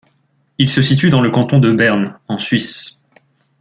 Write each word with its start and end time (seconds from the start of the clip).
Il 0.57 0.67
se 0.67 0.81
situe 0.81 1.11
dans 1.11 1.21
le 1.21 1.29
canton 1.29 1.59
de 1.59 1.71
Berne 1.71 2.17
en 2.27 2.39
Suisse. 2.39 3.03